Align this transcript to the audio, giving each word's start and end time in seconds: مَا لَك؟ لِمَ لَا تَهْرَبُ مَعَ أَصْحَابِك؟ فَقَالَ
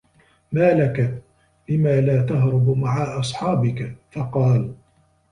مَا 0.51 0.73
لَك؟ 0.73 1.21
لِمَ 1.69 1.87
لَا 1.87 2.21
تَهْرَبُ 2.25 2.69
مَعَ 2.77 3.19
أَصْحَابِك؟ 3.19 3.95
فَقَالَ 4.11 4.75